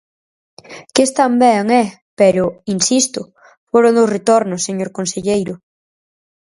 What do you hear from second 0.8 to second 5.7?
Que están ben, ¡eh!, pero, insisto, foron dous retornos, señor conselleiro.